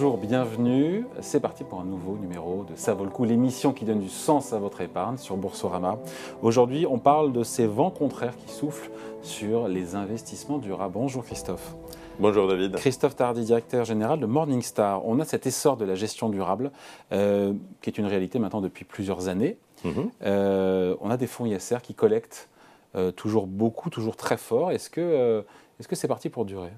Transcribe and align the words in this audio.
Bonjour, 0.00 0.16
bienvenue. 0.16 1.06
C'est 1.22 1.40
parti 1.40 1.64
pour 1.64 1.80
un 1.80 1.84
nouveau 1.84 2.16
numéro 2.18 2.64
de 2.70 2.76
Ça 2.76 2.94
vaut 2.94 3.02
le 3.02 3.10
coup, 3.10 3.24
l'émission 3.24 3.72
qui 3.72 3.84
donne 3.84 3.98
du 3.98 4.08
sens 4.08 4.52
à 4.52 4.60
votre 4.60 4.80
épargne 4.80 5.16
sur 5.16 5.36
Boursorama. 5.36 5.98
Aujourd'hui, 6.40 6.86
on 6.88 7.00
parle 7.00 7.32
de 7.32 7.42
ces 7.42 7.66
vents 7.66 7.90
contraires 7.90 8.36
qui 8.36 8.48
soufflent 8.48 8.92
sur 9.22 9.66
les 9.66 9.96
investissements 9.96 10.58
durables. 10.58 10.94
Bonjour 10.94 11.24
Christophe. 11.24 11.74
Bonjour 12.20 12.46
David. 12.46 12.76
Christophe 12.76 13.16
Tardy, 13.16 13.44
directeur 13.44 13.84
général 13.84 14.20
de 14.20 14.26
Morningstar. 14.26 15.04
On 15.04 15.18
a 15.18 15.24
cet 15.24 15.48
essor 15.48 15.76
de 15.76 15.84
la 15.84 15.96
gestion 15.96 16.28
durable, 16.28 16.70
euh, 17.10 17.52
qui 17.82 17.90
est 17.90 17.98
une 17.98 18.06
réalité 18.06 18.38
maintenant 18.38 18.60
depuis 18.60 18.84
plusieurs 18.84 19.26
années. 19.26 19.58
Mhm. 19.84 20.10
Euh, 20.22 20.94
on 21.00 21.10
a 21.10 21.16
des 21.16 21.26
fonds 21.26 21.44
ISR 21.44 21.78
qui 21.82 21.94
collectent 21.94 22.48
euh, 22.94 23.10
toujours 23.10 23.48
beaucoup, 23.48 23.90
toujours 23.90 24.14
très 24.14 24.36
fort. 24.36 24.70
Est-ce 24.70 24.90
que 24.90 25.44
c'est 25.80 25.90
-ce 25.90 25.96
c'est 25.96 26.06
parti 26.06 26.28
pour 26.28 26.44
durer? 26.44 26.70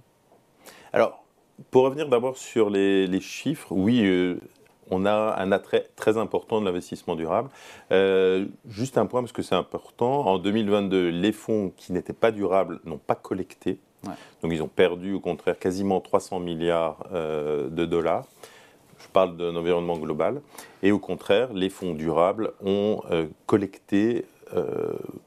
Alors, 0.95 1.23
pour 1.71 1.85
revenir 1.85 2.09
d'abord 2.09 2.37
sur 2.37 2.71
les, 2.71 3.21
chiffres, 3.21 3.69
oui, 3.71 4.03
euh, 4.05 4.41
on 4.91 5.05
a 5.07 5.37
un 5.39 5.53
attrait 5.53 5.89
très 5.97 6.17
important 6.17 6.61
de 6.61 6.67
l'investissement 6.67 7.15
durable. 7.15 7.51
Euh, 7.93 8.47
juste 8.69 8.99
un 8.99 9.07
point, 9.07 9.21
parce 9.21 9.33
que 9.33 9.43
c'est 9.43 9.55
important. 9.55 10.27
En 10.27 10.39
2022, 10.39 11.09
les 11.09 11.33
fonds 11.33 11.73
qui 11.77 11.93
n'étaient 11.93 12.13
pas 12.13 12.31
durables 12.31 12.81
n'ont 12.85 12.99
pas 12.99 13.15
collecté. 13.15 13.79
Donc 14.43 14.51
ils 14.51 14.63
ont 14.63 14.69
perdu 14.69 15.13
au 15.13 15.21
contraire 15.21 15.59
quasiment 15.59 16.01
300 16.01 16.41
milliards 16.41 17.07
euh, 17.13 17.69
de 17.69 17.85
dollars. 17.85 18.25
Je 18.99 19.09
parle 19.09 19.37
d'un 19.37 19.55
environnement 19.57 19.99
global. 19.99 20.41
Et 20.83 20.91
au 20.91 20.99
contraire, 20.99 21.53
les 21.53 21.69
fonds 21.69 21.93
durables 21.93 22.52
ont 22.65 23.02
collecté 23.47 24.24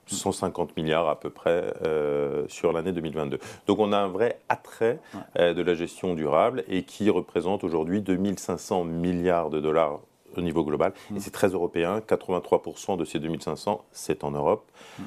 150 0.07 0.69
euh, 0.69 0.73
milliards 0.81 1.07
à 1.07 1.19
peu 1.19 1.29
près 1.29 1.73
euh, 1.85 2.45
sur 2.47 2.73
l'année 2.73 2.91
2022. 2.91 3.39
Donc 3.67 3.79
on 3.79 3.91
a 3.91 3.97
un 3.97 4.07
vrai 4.07 4.39
attrait 4.49 4.99
euh, 5.37 5.53
de 5.53 5.61
la 5.61 5.75
gestion 5.75 6.13
durable 6.13 6.63
et 6.67 6.83
qui 6.83 7.09
représente 7.09 7.63
aujourd'hui 7.63 8.01
2500 8.01 8.83
milliards 8.83 9.49
de 9.49 9.59
dollars 9.59 9.99
au 10.35 10.41
niveau 10.41 10.63
global. 10.63 10.93
Et 11.11 11.13
mm. 11.13 11.19
c'est 11.19 11.31
très 11.31 11.49
européen. 11.49 11.99
83% 11.99 12.97
de 12.97 13.05
ces 13.05 13.19
2500, 13.19 13.85
c'est 13.91 14.23
en 14.23 14.31
Europe. 14.31 14.69
Mm. 14.99 15.03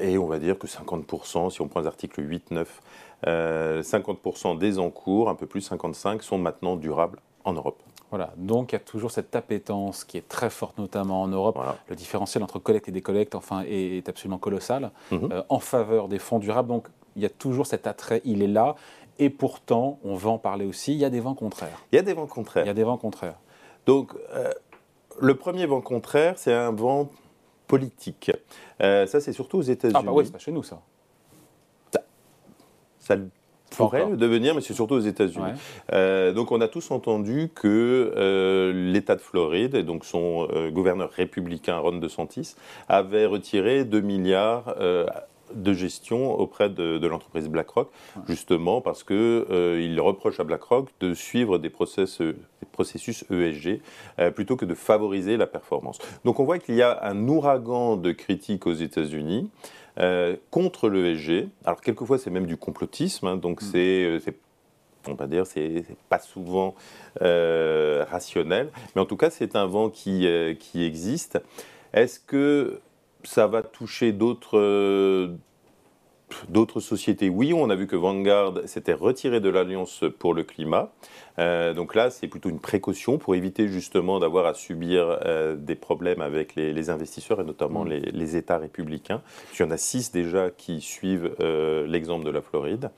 et 0.00 0.18
on 0.18 0.26
va 0.26 0.38
dire 0.38 0.58
que 0.58 0.66
50%, 0.66 1.50
si 1.50 1.60
on 1.60 1.68
prend 1.68 1.80
les 1.80 1.86
articles 1.86 2.22
8, 2.22 2.50
9, 2.50 2.82
50% 3.24 4.58
des 4.58 4.78
encours, 4.78 5.28
un 5.28 5.34
peu 5.34 5.46
plus 5.46 5.60
55, 5.60 6.22
sont 6.22 6.38
maintenant 6.38 6.76
durables 6.76 7.18
en 7.44 7.52
Europe. 7.52 7.82
Voilà, 8.12 8.34
donc 8.36 8.72
il 8.72 8.74
y 8.74 8.76
a 8.76 8.78
toujours 8.80 9.10
cette 9.10 9.34
appétence 9.34 10.04
qui 10.04 10.18
est 10.18 10.28
très 10.28 10.50
forte, 10.50 10.76
notamment 10.76 11.22
en 11.22 11.28
Europe. 11.28 11.58
Le 11.88 11.96
différentiel 11.96 12.44
entre 12.44 12.58
collecte 12.58 12.86
et 12.86 12.92
décollecte, 12.92 13.34
enfin, 13.34 13.64
est, 13.66 14.06
absolument 14.06 14.36
colossal 14.36 14.90
mhm. 15.10 15.30
euh, 15.32 15.42
en 15.48 15.60
faveur 15.60 16.08
des 16.08 16.18
fonds 16.18 16.38
durables. 16.38 16.68
Donc 16.68 16.88
il 17.16 17.22
y 17.22 17.24
a 17.24 17.30
toujours 17.30 17.66
cet 17.66 17.86
attrait, 17.86 18.20
il 18.26 18.42
est 18.42 18.48
là. 18.48 18.74
Et 19.18 19.30
pourtant, 19.30 19.98
on 20.04 20.14
va 20.14 20.28
en 20.28 20.36
parler 20.36 20.66
aussi, 20.66 20.92
il 20.92 20.98
y 20.98 21.06
a 21.06 21.10
des 21.10 21.20
vents 21.20 21.34
contraires. 21.34 21.82
Il 21.90 21.96
y 21.96 21.98
a 21.98 22.02
des 22.02 22.12
vents 22.12 22.26
contraires. 22.26 22.64
Il 22.64 22.68
y 22.68 22.70
a 22.70 22.74
des 22.74 22.84
vents 22.84 22.98
contraires. 22.98 23.38
Donc, 23.86 24.12
euh, 24.34 24.52
le 25.18 25.34
premier 25.34 25.64
vent 25.64 25.80
contraire, 25.80 26.34
c'est 26.36 26.52
un 26.52 26.70
vent 26.70 27.08
politique. 27.66 28.30
Euh, 28.82 29.06
ça, 29.06 29.22
c'est 29.22 29.32
surtout 29.32 29.56
aux 29.56 29.62
États-Unis. 29.62 29.98
Ah, 29.98 30.04
bah 30.04 30.12
oui, 30.12 30.26
c'est 30.26 30.32
pas 30.32 30.38
chez 30.38 30.52
nous, 30.52 30.62
ça. 30.62 30.82
Ça, 31.90 32.02
ça 32.98 33.16
pourrait 33.76 34.08
le 34.08 34.16
devenir, 34.16 34.54
mais 34.54 34.60
c'est 34.60 34.74
surtout 34.74 34.94
aux 34.94 35.00
États-Unis. 35.00 35.52
Euh, 35.92 36.32
donc 36.32 36.52
on 36.52 36.60
a 36.60 36.68
tous 36.68 36.90
entendu 36.90 37.50
que 37.54 38.12
euh, 38.16 38.72
l'État 38.72 39.16
de 39.16 39.20
Floride, 39.20 39.74
et 39.74 39.82
donc 39.82 40.04
son 40.04 40.48
euh, 40.52 40.70
gouverneur 40.70 41.10
républicain 41.10 41.78
Ron 41.78 41.98
DeSantis, 41.98 42.54
avait 42.88 43.26
retiré 43.26 43.84
2 43.84 44.00
milliards 44.00 44.74
de 45.54 45.74
gestion 45.74 46.32
auprès 46.38 46.70
de, 46.70 47.06
l'entreprise 47.06 47.48
BlackRock, 47.48 47.90
justement 48.26 48.80
parce 48.80 49.04
qu'il 49.04 50.00
reproche 50.00 50.40
à 50.40 50.44
BlackRock 50.44 50.88
de 51.00 51.14
suivre 51.14 51.58
des, 51.58 51.70
process, 51.70 52.20
des 52.20 52.34
processus 52.72 53.24
ESG 53.30 53.80
plutôt 54.34 54.56
que 54.56 54.64
de 54.64 54.74
favoriser 54.74 55.36
la 55.36 55.46
performance. 55.46 55.98
Donc 56.24 56.40
on 56.40 56.44
voit 56.44 56.58
qu'il 56.58 56.74
y 56.74 56.82
a 56.82 57.04
un 57.04 57.28
ouragan 57.28 57.96
de 57.96 58.12
critiques 58.12 58.66
aux 58.66 58.72
États-Unis. 58.72 59.50
Euh, 59.98 60.36
contre 60.50 60.88
l'ESG. 60.88 61.48
Alors 61.66 61.82
quelquefois 61.82 62.16
c'est 62.16 62.30
même 62.30 62.46
du 62.46 62.56
complotisme, 62.56 63.26
hein, 63.26 63.36
donc 63.36 63.60
mm. 63.60 63.72
euh, 63.74 64.20
c'est 64.24 64.34
on 65.08 65.14
va 65.14 65.26
dire, 65.26 65.46
c'est 65.46 65.84
pas 66.08 66.20
souvent 66.20 66.76
euh, 67.22 68.06
rationnel, 68.08 68.70
mais 68.94 69.02
en 69.02 69.04
tout 69.04 69.16
cas, 69.16 69.30
c'est 69.30 69.56
un 69.56 69.66
vent 69.66 69.90
qui, 69.90 70.28
qui 70.60 70.84
existe. 70.84 71.40
Est-ce 71.92 72.20
que 72.20 72.80
ça 73.24 73.48
va 73.48 73.62
toucher 73.62 74.12
d'autres 74.12 75.34
d'autres 76.48 76.80
sociétés, 76.80 77.28
oui, 77.28 77.52
on 77.54 77.70
a 77.70 77.74
vu 77.74 77.86
que 77.86 77.96
Vanguard 77.96 78.54
s'était 78.66 78.92
retiré 78.92 79.40
de 79.40 79.48
l'Alliance 79.48 80.04
pour 80.18 80.34
le 80.34 80.42
climat. 80.42 80.92
Euh, 81.38 81.72
donc 81.72 81.94
là, 81.94 82.10
c'est 82.10 82.28
plutôt 82.28 82.50
une 82.50 82.60
précaution 82.60 83.18
pour 83.18 83.34
éviter 83.34 83.68
justement 83.68 84.18
d'avoir 84.18 84.46
à 84.46 84.54
subir 84.54 85.18
euh, 85.24 85.56
des 85.56 85.74
problèmes 85.74 86.20
avec 86.20 86.54
les, 86.54 86.90
investisseurs 86.90 87.40
et 87.40 87.44
notamment 87.44 87.84
mm. 87.84 87.88
les, 88.12 88.36
États 88.36 88.58
républicains. 88.58 89.22
Il 89.54 89.60
y 89.60 89.64
en 89.64 89.70
a 89.70 89.76
six 89.76 90.10
déjà 90.12 90.50
qui 90.50 90.80
suivent 90.80 91.34
euh, 91.40 91.86
l'exemple 91.86 92.24
de 92.24 92.30
la 92.30 92.42
Floride. 92.42 92.90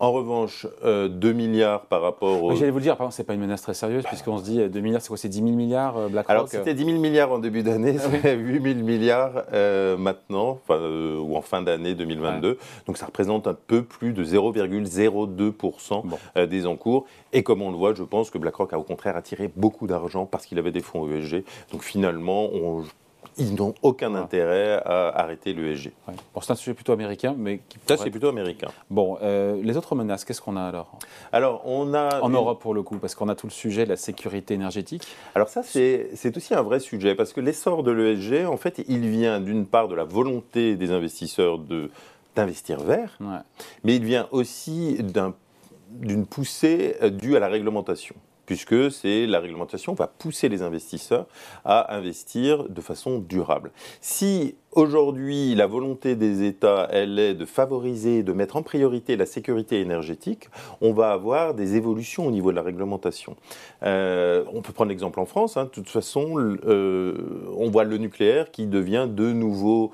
En 0.00 0.12
revanche, 0.12 0.66
2 0.82 0.84
euh, 0.84 1.34
milliards 1.34 1.86
par 1.86 2.02
rapport 2.02 2.44
au. 2.44 2.54
J'allais 2.54 2.70
vous 2.70 2.78
le 2.78 2.82
dire, 2.82 2.96
par 2.96 3.06
exemple, 3.06 3.16
ce 3.16 3.22
n'est 3.22 3.26
pas 3.26 3.34
une 3.34 3.40
menace 3.40 3.62
très 3.62 3.74
sérieuse, 3.74 4.04
puisqu'on 4.04 4.38
se 4.38 4.44
dit 4.44 4.56
2 4.56 4.78
euh, 4.78 4.82
milliards, 4.82 5.02
c'est 5.02 5.08
quoi 5.08 5.16
C'est 5.16 5.28
10 5.28 5.38
000 5.38 5.50
milliards 5.50 5.96
euh, 5.96 6.08
BlackRock 6.08 6.30
Alors, 6.30 6.48
c'était 6.48 6.74
10 6.74 6.84
000 6.84 6.98
milliards 6.98 7.32
en 7.32 7.38
début 7.38 7.64
d'année, 7.64 7.96
c'est 7.98 8.36
8 8.36 8.62
000 8.62 8.74
milliards 8.84 9.44
maintenant, 9.98 10.60
ou 10.68 11.36
en 11.36 11.42
fin 11.42 11.62
d'année 11.62 11.94
2022. 11.94 12.58
Donc, 12.86 12.96
ça 12.96 13.06
représente 13.06 13.46
un 13.46 13.54
peu 13.54 13.82
plus 13.82 14.12
de 14.12 14.24
0,02% 14.24 16.46
des 16.46 16.66
encours. 16.66 17.06
Et 17.32 17.42
comme 17.42 17.62
on 17.62 17.70
le 17.70 17.76
voit, 17.76 17.94
je 17.94 18.04
pense 18.04 18.30
que 18.30 18.38
BlackRock 18.38 18.72
a 18.72 18.78
au 18.78 18.84
contraire 18.84 19.16
attiré 19.16 19.50
beaucoup 19.56 19.86
d'argent 19.86 20.26
parce 20.26 20.46
qu'il 20.46 20.58
avait 20.58 20.70
des 20.70 20.80
fonds 20.80 21.10
ESG. 21.10 21.44
Donc, 21.72 21.82
finalement, 21.82 22.50
on 22.52 22.84
ils 23.38 23.54
n'ont 23.54 23.74
aucun 23.82 24.14
intérêt 24.14 24.82
à 24.84 25.08
arrêter 25.20 25.54
l'ESG. 25.54 25.92
Bon, 26.34 26.40
c'est 26.40 26.52
un 26.52 26.56
sujet 26.56 26.74
plutôt 26.74 26.92
américain, 26.92 27.34
mais 27.38 27.60
qui 27.68 27.78
Ça, 27.86 27.96
c'est 27.96 28.10
plutôt 28.10 28.28
américain. 28.28 28.68
Bon, 28.90 29.16
euh, 29.22 29.60
les 29.62 29.76
autres 29.76 29.94
menaces, 29.94 30.24
qu'est-ce 30.24 30.42
qu'on 30.42 30.56
a 30.56 30.62
alors? 30.62 30.98
Alors, 31.32 31.62
on 31.64 31.94
a... 31.94 32.20
En 32.20 32.30
Europe, 32.30 32.60
pour 32.60 32.74
le 32.74 32.82
coup, 32.82 32.98
parce 32.98 33.14
qu'on 33.14 33.28
a 33.28 33.34
tout 33.34 33.46
le 33.46 33.52
sujet 33.52 33.84
de 33.84 33.90
la 33.90 33.96
sécurité 33.96 34.54
énergétique. 34.54 35.06
Alors 35.34 35.48
ça, 35.48 35.62
c'est 35.62 36.36
aussi 36.36 36.54
un 36.54 36.62
vrai 36.62 36.80
sujet, 36.80 37.14
parce 37.14 37.32
que 37.32 37.40
l'essor 37.40 37.82
de 37.82 37.92
l'ESG, 37.92 38.46
en 38.46 38.56
fait, 38.56 38.82
il 38.88 39.08
vient 39.08 39.40
d'une 39.40 39.66
part 39.66 39.88
de 39.88 39.94
la 39.94 40.04
volonté 40.04 40.76
des 40.76 40.90
investisseurs 40.90 41.58
de 41.58 41.90
d'investir 42.36 42.78
vert, 42.78 43.18
mais 43.82 43.96
il 43.96 44.04
vient 44.04 44.28
aussi 44.30 44.98
d'une 45.90 46.24
poussée 46.24 46.96
euh, 47.02 47.10
due 47.10 47.36
à 47.36 47.40
la 47.40 47.48
réglementation 47.48 48.14
puisque 48.48 48.90
c'est 48.90 49.26
la 49.26 49.40
réglementation 49.40 49.92
va 49.92 50.06
pousser 50.06 50.48
les 50.48 50.62
investisseurs 50.62 51.26
à 51.66 51.94
investir 51.94 52.66
de 52.66 52.80
façon 52.80 53.18
durable. 53.18 53.72
Si 54.00 54.54
aujourd'hui 54.72 55.54
la 55.54 55.66
volonté 55.66 56.16
des 56.16 56.44
États, 56.44 56.88
elle 56.90 57.18
est 57.18 57.34
de 57.34 57.44
favoriser, 57.44 58.22
de 58.22 58.32
mettre 58.32 58.56
en 58.56 58.62
priorité 58.62 59.18
la 59.18 59.26
sécurité 59.26 59.82
énergétique, 59.82 60.48
on 60.80 60.94
va 60.94 61.10
avoir 61.10 61.52
des 61.52 61.76
évolutions 61.76 62.26
au 62.26 62.30
niveau 62.30 62.50
de 62.50 62.56
la 62.56 62.62
réglementation. 62.62 63.36
Euh, 63.82 64.44
on 64.50 64.62
peut 64.62 64.72
prendre 64.72 64.88
l'exemple 64.88 65.20
en 65.20 65.26
France, 65.26 65.58
hein. 65.58 65.64
de 65.64 65.68
toute 65.68 65.90
façon, 65.90 66.38
euh, 66.38 67.52
on 67.54 67.68
voit 67.68 67.84
le 67.84 67.98
nucléaire 67.98 68.50
qui 68.50 68.66
devient 68.66 69.08
de 69.10 69.30
nouveau 69.30 69.92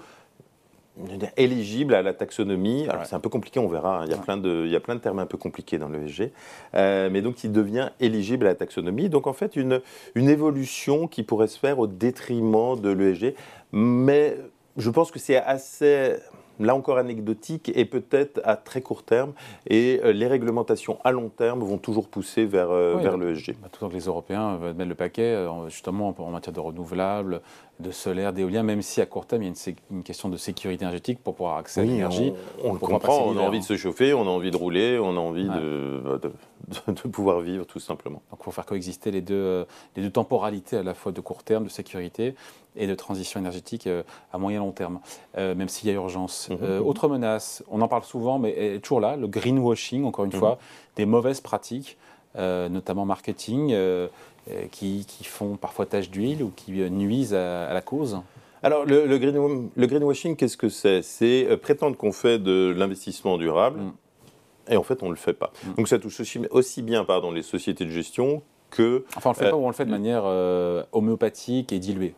éligible 1.37 1.94
à 1.94 2.03
la 2.03 2.15
taxonomie. 2.15 2.87
Alors 2.88 3.06
c'est 3.06 3.15
un 3.15 3.21
peu 3.21 3.28
compliqué, 3.28 3.59
on 3.59 3.69
verra. 3.69 4.00
Hein. 4.00 4.05
Il, 4.06 4.10
y 4.10 4.15
a 4.15 4.19
plein 4.19 4.37
de, 4.37 4.65
il 4.65 4.71
y 4.71 4.77
a 4.77 4.81
plein 4.81 4.94
de 4.94 5.00
termes 5.00 5.19
un 5.19 5.27
peu 5.27 5.38
compliqués 5.38 5.78
dans 5.78 5.88
l'ESG. 5.88 6.31
Euh, 6.75 7.09
mais 7.10 7.22
donc 7.22 7.43
il 7.44 7.53
devient 7.53 7.91
éligible 8.00 8.47
à 8.47 8.50
la 8.50 8.55
taxonomie. 8.55 9.09
Donc 9.09 9.27
en 9.27 9.33
fait, 9.33 9.57
une, 9.57 9.80
une 10.15 10.28
évolution 10.28 11.09
qui 11.09 11.22
pourrait 11.22 11.48
se 11.48 11.59
faire 11.59 11.78
au 11.78 11.86
détriment 11.86 12.80
de 12.80 12.91
l'ESG. 12.91 13.34
Mais 13.72 14.36
je 14.77 14.91
pense 14.91 15.10
que 15.10 15.18
c'est 15.18 15.36
assez 15.36 16.16
là 16.60 16.74
encore 16.74 16.98
anecdotique 16.98 17.71
et 17.74 17.84
peut-être 17.84 18.41
à 18.45 18.57
très 18.57 18.80
court 18.80 19.03
terme. 19.03 19.33
Et 19.68 20.01
euh, 20.04 20.13
les 20.13 20.27
réglementations 20.27 20.98
à 21.04 21.10
long 21.10 21.28
terme 21.28 21.60
vont 21.60 21.78
toujours 21.78 22.09
pousser 22.09 22.45
vers, 22.45 22.71
euh, 22.71 22.97
vers 22.97 23.16
l'ESG. 23.16 23.57
Bah, 23.60 23.68
tout 23.71 23.86
que 23.89 23.95
les 23.95 24.04
Européens 24.04 24.59
mettre 24.59 24.89
le 24.89 24.95
paquet, 24.95 25.34
euh, 25.34 25.68
justement 25.68 26.15
en, 26.16 26.30
matière 26.30 26.53
de 26.53 26.60
renouvelables, 26.60 27.41
de 27.80 27.91
solaire, 27.91 28.32
d'éolien, 28.32 28.62
même 28.62 28.82
si 28.82 29.00
à 29.00 29.06
court 29.06 29.26
terme, 29.26 29.42
il 29.42 29.47
y 29.48 29.53
a 29.53 29.72
une, 29.91 30.03
question 30.03 30.28
de 30.28 30.36
sécurité 30.36 30.84
énergétique 30.84 31.18
pour 31.22 31.34
pouvoir 31.34 31.56
accéder 31.56 31.88
à 31.88 31.91
l'énergie. 31.91 32.32
On, 32.62 32.72
le 32.72 32.78
comprend, 32.78 33.26
on 33.26 33.36
a 33.36 33.41
envie 33.41 33.60
de 33.60 33.65
se 33.65 33.76
chauffer, 33.76 34.15
on 34.15 34.22
a 34.22 34.30
envie 34.30 34.50
de 34.50 34.56
rouler, 34.56 34.98
on 34.98 35.16
a 35.16 35.21
envie 35.21 35.48
de, 35.48 36.21
de, 36.88 37.09
pouvoir 37.09 37.41
vivre 37.41 37.66
tout 37.66 37.80
simplement. 37.80 38.22
Donc 38.30 38.41
il 38.41 38.44
faut 38.44 38.53
faire 38.53 38.66
coexister 38.66 39.10
les 39.10 39.22
deux, 39.22 39.66
les 39.97 40.03
deux 40.03 40.10
temporalités 40.10 40.76
à 40.76 40.82
la 40.82 40.94
fois 40.94 41.10
de 41.10 41.21
court 41.21 41.42
terme, 41.42 41.65
de 41.65 41.68
sécurité 41.68 42.34
et 42.76 42.86
de 42.86 42.94
transition 42.94 43.41
énergétique 43.41 43.88
à 44.32 44.38
moyen 44.38 44.60
long 44.60 44.72
terme, 44.72 45.00
même 45.36 45.68
s'il 45.68 45.88
y 45.88 45.92
a 45.92 45.94
urgence. 45.94 46.48
Euh, 46.50 46.80
mhm. 46.80 46.86
autre 46.86 47.09
menace, 47.09 47.62
on 47.68 47.80
en 47.80 47.88
parle 47.88 48.04
souvent, 48.04 48.38
mais 48.38 48.54
elle 48.56 48.74
est 48.74 48.80
toujours 48.80 49.00
là, 49.00 49.16
le 49.16 49.27
greenwashing, 49.27 50.04
encore 50.04 50.24
une 50.24 50.32
mhm. 50.32 50.38
fois, 50.38 50.59
des 50.97 51.06
mauvaises 51.06 51.41
pratiques, 51.41 51.98
euh, 52.36 52.68
notamment 52.68 53.04
marketing, 53.04 53.72
euh, 53.72 54.09
qui, 54.70 55.06
font 55.24 55.56
parfois 55.56 55.86
tache 55.86 56.10
d'huile 56.10 56.42
ou 56.42 56.52
qui 56.54 56.72
nuisent 56.72 57.34
à, 57.34 57.72
la 57.72 57.80
cause. 57.80 58.20
Alors, 58.62 58.84
le, 58.84 59.18
greenwashing, 59.86 60.36
qu'est-ce 60.36 60.56
que 60.56 60.68
c'est? 60.68 61.02
C'est 61.02 61.48
prétendre 61.62 61.96
qu'on 61.96 62.12
fait 62.12 62.38
de 62.38 62.74
l'investissement 62.76 63.38
durable. 63.38 63.80
Mm. 63.80 63.92
et 64.72 64.76
en 64.76 64.82
fait, 64.82 65.02
on 65.02 65.06
ne 65.06 65.10
le 65.10 65.16
fait 65.16 65.32
pas. 65.32 65.52
Mm. 65.64 65.74
Donc 65.74 65.88
ça 65.88 65.98
touche 65.98 66.20
aussi, 66.50 66.82
bien 66.82 67.04
pardon, 67.04 67.30
les 67.30 67.42
sociétés 67.42 67.84
de 67.84 67.91
gestion 67.91 68.42
que... 68.70 69.04
Enfin, 69.16 69.30
on 69.30 69.32
le 69.32 69.38
fait 69.38 69.50
pas 69.50 69.56
ou 69.56 69.64
on 69.64 69.68
le 69.68 69.74
fait 69.74 69.84
de 69.84 69.91
manière 69.91 70.24
homéopathique 70.92 71.72
et 71.72 71.78
diluée 71.78 72.14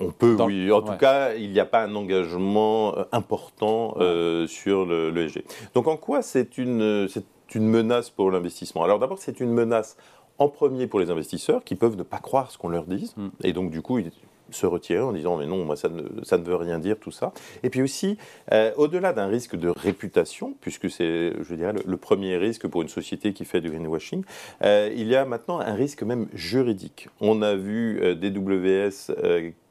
on 0.00 0.10
peut, 0.10 0.36
oui. 0.40 0.70
En 0.72 0.82
tout 0.82 0.96
cas, 0.96 1.34
il 1.34 1.50
n'y 1.50 1.60
a 1.60 1.64
pas 1.64 1.82
un 1.82 1.94
engagement 1.94 2.96
euh, 2.96 3.04
important 3.12 3.94
euh, 3.98 4.46
sur 4.46 4.86
l'ESG. 4.86 5.44
Donc, 5.74 5.86
en 5.86 5.96
quoi 5.96 6.22
c'est 6.22 6.58
une, 6.58 7.08
une 7.54 7.68
menace 7.68 8.10
pour 8.10 8.30
l'investissement? 8.30 8.82
Alors, 8.82 8.98
d'abord, 8.98 9.18
c'est 9.18 9.40
une 9.40 9.52
menace 9.52 9.96
en 10.38 10.48
premier 10.48 10.86
pour 10.86 11.00
les 11.00 11.10
investisseurs 11.10 11.64
qui 11.64 11.74
peuvent 11.74 11.96
ne 11.96 12.02
pas 12.02 12.18
croire 12.18 12.50
ce 12.50 12.58
qu'on 12.58 12.68
leur 12.68 12.84
dit. 12.84 13.12
Mm. 13.16 13.28
Et 13.42 13.52
donc, 13.52 13.70
du 13.70 13.82
coup, 13.82 13.98
ils 13.98 14.10
se 14.50 14.66
retirer 14.66 15.00
en 15.00 15.12
disant 15.12 15.36
mais 15.36 15.46
non, 15.46 15.64
moi 15.64 15.74
ça 15.74 15.88
ne, 15.88 16.02
ça 16.22 16.36
ne 16.36 16.44
veut 16.44 16.54
rien 16.54 16.78
dire 16.78 16.98
tout 16.98 17.10
ça. 17.10 17.32
Et 17.62 17.70
puis 17.70 17.82
aussi, 17.82 18.18
euh, 18.52 18.72
au-delà 18.76 19.12
d'un 19.12 19.26
risque 19.26 19.56
de 19.56 19.68
réputation, 19.68 20.54
puisque 20.60 20.90
c'est, 20.90 21.32
je 21.42 21.54
dirais, 21.54 21.72
le, 21.84 21.96
premier 21.96 22.36
risque 22.36 22.68
pour 22.68 22.82
une 22.82 22.88
société 22.88 23.32
qui 23.32 23.46
fait 23.46 23.60
du 23.60 23.70
greenwashing, 23.70 24.22
il 24.62 25.08
y 25.08 25.16
a 25.16 25.24
maintenant 25.24 25.60
un 25.60 25.74
risque 25.74 26.02
même 26.02 26.28
juridique. 26.34 27.08
On 27.20 27.40
a 27.40 27.54
vu 27.54 27.98
DWS 28.16 29.14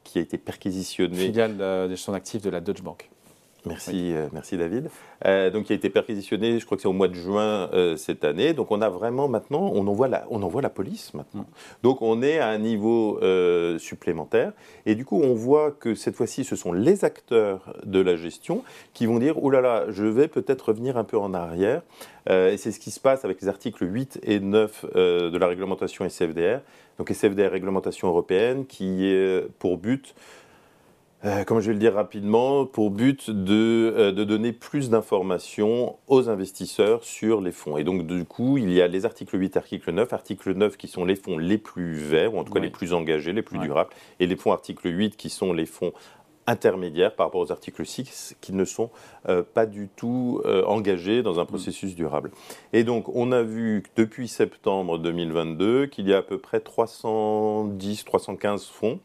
qui 0.02 0.18
a 0.18 0.20
été 0.20 0.36
perquisitionné. 0.36 1.16
Filiale 1.16 1.56
de 1.56 1.88
gestion 1.90 2.12
d'actifs 2.12 2.42
de 2.42 2.50
la 2.50 2.60
Deutsche 2.60 2.82
Bank. 2.82 3.08
Merci, 3.66 4.12
euh, 4.12 4.28
merci 4.32 4.58
David. 4.58 4.90
Euh, 5.24 5.48
donc, 5.48 5.70
il 5.70 5.72
a 5.72 5.76
été 5.76 5.88
perquisitionné, 5.88 6.58
je 6.58 6.66
crois 6.66 6.76
que 6.76 6.82
c'est 6.82 6.88
au 6.88 6.92
mois 6.92 7.08
de 7.08 7.14
juin 7.14 7.70
euh, 7.72 7.96
cette 7.96 8.22
année. 8.22 8.52
Donc, 8.52 8.70
on 8.70 8.82
a 8.82 8.90
vraiment 8.90 9.26
maintenant, 9.26 9.70
on 9.74 9.86
envoie 9.86 10.06
la, 10.06 10.26
on 10.28 10.42
envoie 10.42 10.60
la 10.60 10.68
police 10.68 11.14
maintenant. 11.14 11.46
Donc, 11.82 12.02
on 12.02 12.22
est 12.22 12.38
à 12.38 12.48
un 12.48 12.58
niveau 12.58 13.18
supplémentaire. 13.78 14.52
Et 14.84 14.94
du 14.94 15.04
coup, 15.04 15.20
on 15.22 15.34
voit 15.34 15.70
que 15.70 15.94
cette 15.94 16.14
fois-ci, 16.14 16.44
ce 16.44 16.56
sont 16.56 16.72
les 16.72 17.04
acteurs 17.04 17.74
de 17.84 18.00
la 18.00 18.16
gestion 18.16 18.62
qui 18.92 19.06
vont 19.06 19.18
dire, 19.18 19.42
oh 19.42 19.48
là 19.48 19.60
là, 19.60 19.86
je 19.88 20.04
vais 20.04 20.28
peut-être 20.28 20.68
revenir 20.68 20.98
un 20.98 21.04
peu 21.04 21.16
en 21.16 21.32
arrière. 21.32 21.82
et 22.28 22.56
c'est 22.56 22.72
ce 22.72 22.78
qui 22.78 22.90
se 22.90 23.00
passe 23.00 23.24
avec 23.24 23.40
les 23.40 23.48
articles 23.48 23.84
8 23.84 24.20
et 24.22 24.40
9 24.40 24.86
de 24.94 25.38
la 25.38 25.46
réglementation 25.46 26.04
SFDR. 26.04 26.60
Donc, 26.98 27.10
SFDR, 27.10 27.50
réglementation 27.50 28.08
européenne, 28.08 28.66
qui 28.66 29.06
est 29.06 29.48
pour 29.58 29.78
but 29.78 30.14
euh, 31.24 31.44
comme 31.44 31.60
je 31.60 31.68
vais 31.68 31.72
le 31.72 31.78
dire 31.78 31.94
rapidement, 31.94 32.66
pour 32.66 32.90
but 32.90 33.30
de, 33.30 33.94
euh, 33.96 34.12
de 34.12 34.24
donner 34.24 34.52
plus 34.52 34.90
d'informations 34.90 35.96
aux 36.06 36.28
investisseurs 36.28 37.02
sur 37.02 37.40
les 37.40 37.52
fonds. 37.52 37.78
Et 37.78 37.84
donc, 37.84 38.06
du 38.06 38.26
coup, 38.26 38.58
il 38.58 38.70
y 38.70 38.82
a 38.82 38.88
les 38.88 39.06
articles 39.06 39.38
8, 39.38 39.56
article 39.56 39.92
9. 39.92 40.12
Article 40.12 40.52
9 40.52 40.76
qui 40.76 40.86
sont 40.86 41.06
les 41.06 41.16
fonds 41.16 41.38
les 41.38 41.56
plus 41.56 41.94
verts, 41.94 42.34
ou 42.34 42.38
en 42.38 42.44
tout 42.44 42.52
cas 42.52 42.60
les 42.60 42.68
plus 42.68 42.92
engagés, 42.92 43.32
les 43.32 43.42
plus 43.42 43.58
durables, 43.58 43.90
et 44.20 44.26
les 44.26 44.36
fonds 44.36 44.52
article 44.52 44.88
8 44.88 45.16
qui 45.16 45.30
sont 45.30 45.54
les 45.54 45.64
fonds 45.64 45.92
intermédiaires 46.46 47.14
par 47.14 47.28
rapport 47.28 47.40
aux 47.40 47.50
articles 47.50 47.86
6 47.86 48.36
qui 48.42 48.52
ne 48.52 48.66
sont 48.66 48.90
euh, 49.30 49.42
pas 49.42 49.64
du 49.64 49.88
tout 49.88 50.42
engagés 50.66 51.22
dans 51.22 51.40
un 51.40 51.44
mm. 51.44 51.46
processus 51.46 51.94
durable. 51.94 52.32
Et 52.74 52.84
donc, 52.84 53.08
on 53.14 53.32
a 53.32 53.42
vu 53.42 53.82
depuis 53.96 54.28
septembre 54.28 54.98
2022 54.98 55.86
qu'il 55.86 56.06
y 56.06 56.12
a 56.12 56.18
à 56.18 56.22
peu 56.22 56.36
près 56.36 56.60
310, 56.60 58.04
315 58.04 58.66
fonds 58.66 59.00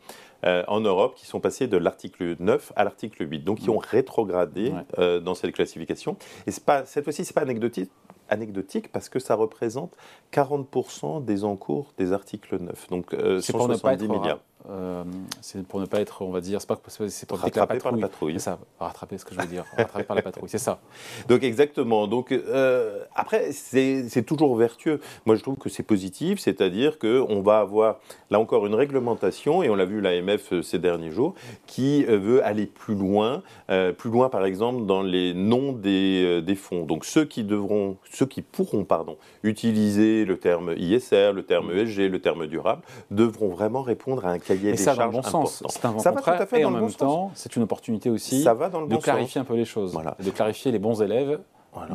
euh, 0.45 0.63
en 0.67 0.79
Europe 0.79 1.15
qui 1.15 1.25
sont 1.25 1.39
passés 1.39 1.67
de 1.67 1.77
l'article 1.77 2.35
9 2.39 2.73
à 2.75 2.83
l'article 2.83 3.29
8, 3.29 3.39
donc 3.39 3.59
qui 3.59 3.69
ont 3.69 3.77
rétrogradé 3.77 4.73
euh, 4.97 5.19
dans 5.19 5.35
cette 5.35 5.53
classification. 5.53 6.17
Et 6.47 6.51
pas, 6.65 6.85
cette 6.85 7.03
fois-ci, 7.03 7.25
ce 7.25 7.31
n'est 7.31 7.33
pas 7.33 7.41
anecdotique, 7.41 7.91
anecdotique 8.29 8.91
parce 8.91 9.09
que 9.09 9.19
ça 9.19 9.35
représente 9.35 9.95
40% 10.31 11.25
des 11.25 11.43
encours 11.43 11.93
des 11.97 12.13
articles 12.13 12.57
9, 12.57 12.87
donc 12.89 13.13
euh, 13.13 13.41
170 13.41 14.07
milliards. 14.07 14.39
Euh, 14.67 15.03
c'est 15.41 15.65
pour 15.65 15.79
ne 15.79 15.85
pas 15.85 16.01
être, 16.01 16.21
on 16.21 16.31
va 16.31 16.41
dire, 16.41 16.59
c'est 16.59 16.67
pas 16.67 16.79
c'est 17.07 17.27
pour 17.27 17.39
rattraper 17.39 17.79
par 17.79 17.91
la 17.93 17.97
patrouille. 17.99 18.33
C'est 18.33 18.39
ça, 18.39 18.59
rattraper 18.79 19.17
ce 19.17 19.23
que 19.23 19.33
je 19.33 19.39
veux 19.39 19.47
dire, 19.47 19.63
rattraper 19.77 20.03
par 20.03 20.15
la 20.15 20.21
patrouille, 20.21 20.49
c'est 20.49 20.57
ça. 20.57 20.79
Donc 21.29 21.43
exactement. 21.43 22.07
Donc 22.07 22.31
euh, 22.33 23.03
après, 23.15 23.51
c'est 23.53 24.25
toujours 24.25 24.55
vertueux. 24.57 24.99
Moi, 25.25 25.35
je 25.35 25.43
trouve 25.43 25.55
que 25.55 25.69
c'est 25.69 25.83
positif, 25.83 26.39
c'est-à-dire 26.39 26.99
que 26.99 27.23
on 27.29 27.41
va 27.41 27.59
avoir 27.59 27.99
là 28.29 28.39
encore 28.39 28.67
une 28.67 28.75
réglementation 28.75 29.63
et 29.63 29.69
on 29.69 29.75
l'a 29.75 29.85
vu 29.85 30.01
l'AMF 30.01 30.51
euh, 30.51 30.61
ces 30.61 30.77
derniers 30.77 31.11
jours 31.11 31.35
qui 31.65 32.03
veut 32.03 32.43
aller 32.43 32.65
plus 32.65 32.95
loin, 32.95 33.43
plus 33.97 34.09
loin 34.09 34.29
par 34.29 34.45
exemple 34.45 34.85
dans 34.85 35.01
les 35.01 35.33
noms 35.33 35.71
des, 35.71 36.41
des 36.41 36.55
fonds. 36.55 36.85
Donc 36.85 37.05
ceux 37.05 37.25
qui 37.25 37.43
devront, 37.43 37.97
ceux 38.11 38.25
qui 38.25 38.41
pourront 38.41 38.83
pardon 38.83 39.17
utiliser 39.43 40.25
le 40.25 40.37
terme 40.37 40.73
ISR, 40.75 41.31
le 41.33 41.43
terme 41.43 41.71
ESG, 41.71 42.09
le 42.09 42.19
terme 42.19 42.47
durable, 42.47 42.81
devront 43.11 43.49
vraiment 43.49 43.81
répondre 43.81 44.25
à 44.25 44.31
un 44.31 44.39
et 44.49 44.77
ça 44.77 44.93
va 44.93 45.03
dans 45.03 45.11
le 45.11 45.11
bon 45.13 45.23
sens. 45.23 45.63
C'est 45.67 45.85
un 45.85 45.99
ça 45.99 46.11
contraire, 46.11 46.13
va 46.13 46.37
tout 46.37 46.43
à 46.43 46.45
fait 46.45 46.61
et 46.61 46.65
en 46.65 46.71
même 46.71 46.91
temps, 46.91 47.31
c'est 47.35 47.55
une 47.55 47.63
opportunité 47.63 48.09
aussi 48.09 48.43
de 48.43 48.97
clarifier 48.97 49.41
un 49.41 49.45
peu 49.45 49.55
les 49.55 49.65
choses, 49.65 49.97
de 50.19 50.31
clarifier 50.31 50.71
les 50.71 50.79
bons 50.79 51.01
élèves 51.01 51.39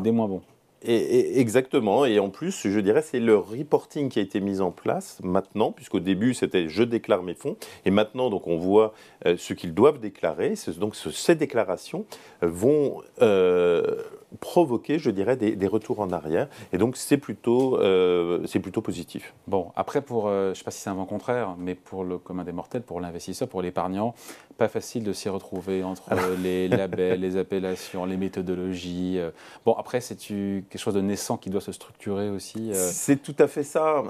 des 0.03 0.11
moins 0.11 0.29
bons. 0.29 0.43
Et, 0.87 1.41
exactement. 1.41 2.05
Et 2.05 2.19
en 2.19 2.29
plus, 2.29 2.69
je 2.69 2.81
dirais, 2.81 3.03
c'est 3.03 3.21
le 3.21 3.37
reporting 3.37 4.09
qui 4.09 4.19
a 4.19 4.23
été 4.23 4.41
mis 4.41 4.61
en 4.61 4.71
place 4.71 5.19
maintenant, 5.23 5.73
puisqu'au 5.73 6.01
début, 6.01 6.35
c'était 6.35 6.69
je 6.69 6.83
déclare 6.83 7.23
mes 7.23 7.35
fonds. 7.35 7.57
Et 7.87 7.91
maintenant, 7.91 8.29
donc, 8.29 8.47
on 8.47 8.59
voit 8.59 8.93
euh, 9.27 9.37
ce 9.39 9.55
qu'ils 9.55 9.73
doivent 9.73 9.99
déclarer. 9.99 10.55
Donc, 10.79 10.95
ces 10.95 11.35
déclarations 11.35 12.05
vont 12.43 13.01
euh, 13.23 14.03
provoquer, 14.41 14.99
je 14.99 15.11
dirais, 15.11 15.37
des, 15.37 15.67
retours 15.67 16.01
en 16.01 16.11
arrière. 16.11 16.49
Et 16.73 16.79
donc, 16.79 16.97
c'est 16.97 17.17
plutôt, 17.17 17.79
euh, 17.79 18.41
c'est 18.47 18.61
plutôt 18.61 18.83
positif. 18.83 19.35
Bon, 19.47 19.73
après, 19.77 20.03
pour, 20.03 20.29
euh, 20.29 20.47
je 20.47 20.51
ne 20.51 20.55
sais 20.55 20.65
pas 20.65 20.71
si 20.71 20.81
c'est 20.81 20.91
un 20.91 20.95
vent 20.95 21.07
contraire, 21.07 21.57
mais 21.59 21.75
pour 21.75 22.05
le 22.05 22.19
commun 22.19 22.45
des 22.45 22.53
mortels, 22.53 22.83
pour 22.83 23.01
l'investisseur, 23.01 23.49
pour 23.49 23.63
l'épargnant, 23.63 24.15
pas 24.59 24.69
facile 24.69 25.05
de 25.05 25.13
s'y 25.13 25.29
retrouver 25.29 25.83
entre 25.83 26.11
les 26.43 26.69
labels, 26.69 27.21
les 27.21 27.37
appellations, 27.37 28.05
les 28.05 28.17
méthodologies. 28.17 29.19
Euh. 29.19 29.31
Bon, 29.65 29.73
après, 29.73 30.01
c'est 30.01 30.17
quelque 30.17 30.79
chose 30.79 30.95
de 30.95 31.01
naissant 31.01 31.37
qui 31.37 31.51
doit 31.51 31.61
se 31.61 31.73
structurer 31.73 32.29
aussi. 32.31 32.73
C'est 32.75 33.23
tout 33.23 33.37
à 33.39 33.47
fait 33.47 33.65
ça. 33.65 34.03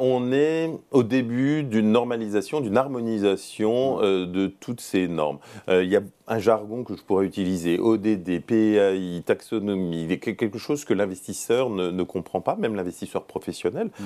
on 0.00 0.32
est 0.32 0.70
au 0.90 1.02
début 1.02 1.64
d'une 1.64 1.92
normalisation, 1.92 2.60
d'une 2.60 2.76
harmonisation 2.76 4.00
de 4.00 4.46
toutes 4.46 4.80
ces 4.80 5.08
normes. 5.08 5.38
Il 5.68 5.88
y 5.88 5.96
a 5.96 6.00
un 6.30 6.38
jargon 6.38 6.84
que 6.84 6.96
je 6.96 7.02
pourrais 7.02 7.26
utiliser, 7.26 7.78
ODD, 7.78 8.40
PAI, 8.40 9.22
taxonomie, 9.26 10.18
quelque 10.20 10.58
chose 10.58 10.84
que 10.84 10.94
l'investisseur 10.94 11.68
ne, 11.68 12.02
comprend 12.04 12.40
pas, 12.40 12.54
même 12.54 12.76
l'investisseur 12.76 13.24
professionnel. 13.24 13.90
Mm. 13.98 14.04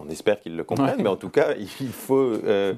On 0.00 0.08
espère 0.08 0.40
qu'il 0.40 0.56
le 0.56 0.62
comprenne, 0.62 1.02
mais 1.02 1.08
en 1.08 1.16
tout 1.16 1.28
cas, 1.28 1.54
il 1.58 1.88
faut, 1.88 2.16
euh, 2.16 2.74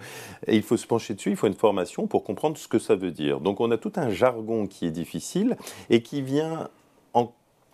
il 0.46 0.62
faut 0.62 0.78
se 0.78 0.86
pencher 0.86 1.12
dessus, 1.14 1.30
il 1.30 1.36
faut 1.36 1.46
une 1.46 1.54
formation 1.54 2.06
pour 2.06 2.24
comprendre 2.24 2.56
ce 2.56 2.66
que 2.66 2.78
ça 2.78 2.94
veut 2.94 3.10
dire. 3.10 3.40
Donc 3.40 3.60
on 3.60 3.70
a 3.70 3.76
tout 3.76 3.92
un 3.96 4.10
jargon 4.10 4.66
qui 4.66 4.86
est 4.86 4.90
difficile 4.90 5.56
et 5.90 6.02
qui 6.02 6.22
vient 6.22 6.68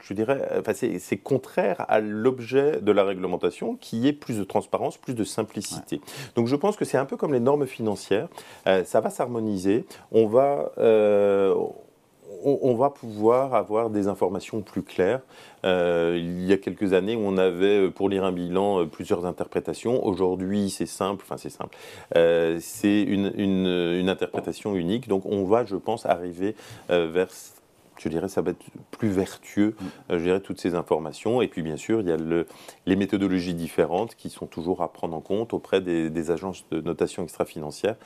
je 0.00 0.12
dirais, 0.12 0.48
enfin, 0.58 0.72
c'est 0.74 1.16
contraire 1.16 1.84
à 1.88 2.00
l'objet 2.00 2.80
de 2.80 2.92
la 2.92 3.04
réglementation 3.04 3.76
qui 3.76 4.06
est 4.06 4.12
plus 4.12 4.38
de 4.38 4.44
transparence, 4.44 4.98
plus 4.98 5.14
de 5.14 5.24
simplicité. 5.24 6.00
Donc 6.34 6.46
je 6.46 6.56
pense 6.56 6.76
que 6.76 6.84
c'est 6.84 6.98
un 6.98 7.06
peu 7.06 7.16
comme 7.16 7.32
les 7.32 7.40
normes 7.40 7.66
financières, 7.66 8.28
euh, 8.66 8.84
ça 8.84 9.00
va 9.00 9.10
s'harmoniser, 9.10 9.86
on 10.12 10.26
va... 10.26 10.72
Euh, 10.78 11.54
on, 12.46 12.74
va 12.74 12.90
pouvoir 12.90 13.54
avoir 13.54 13.88
des 13.88 14.06
informations 14.06 14.60
plus 14.60 14.82
claires. 14.82 15.22
Euh, 15.64 16.18
il 16.20 16.44
y 16.44 16.52
a 16.52 16.58
quelques 16.58 16.92
années, 16.92 17.16
on 17.16 17.38
avait 17.38 17.90
pour 17.90 18.10
lire 18.10 18.22
un 18.22 18.32
bilan 18.32 18.86
plusieurs 18.86 19.24
interprétations. 19.24 20.04
Aujourd'hui, 20.04 20.68
c'est 20.68 20.84
simple. 20.84 21.24
Enfin, 21.24 21.38
c'est 21.38 21.48
simple. 21.48 21.74
c'est 22.60 23.02
une, 23.02 23.32
une, 23.38 24.08
interprétation 24.10 24.74
unique. 24.74 25.08
Donc, 25.08 25.24
on 25.24 25.44
va, 25.44 25.64
je 25.64 25.76
pense, 25.76 26.04
arriver 26.04 26.54
vers 26.90 27.30
je 27.98 28.08
dirais, 28.08 28.28
ça 28.28 28.42
va 28.42 28.52
être 28.52 28.64
plus 28.90 29.08
vertueux, 29.08 29.74
mm. 29.78 29.84
euh, 30.12 30.18
je 30.18 30.24
dirais, 30.24 30.40
toutes 30.40 30.60
ces 30.60 30.74
informations. 30.74 31.42
Et 31.42 31.48
puis, 31.48 31.62
bien 31.62 31.76
sûr, 31.76 32.00
il 32.00 32.08
y 32.08 32.12
a 32.12 32.16
le, 32.16 32.46
les 32.86 32.96
méthodologies 32.96 33.54
différentes 33.54 34.14
qui 34.14 34.30
sont 34.30 34.46
toujours 34.46 34.82
à 34.82 34.92
prendre 34.92 35.16
en 35.16 35.20
compte 35.20 35.52
auprès 35.52 35.80
des, 35.80 36.10
des 36.10 36.30
agences 36.30 36.64
de 36.70 36.80
notation 36.80 37.22
extra-financière 37.22 37.96